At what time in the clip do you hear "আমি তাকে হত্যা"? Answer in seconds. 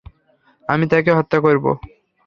0.69-1.37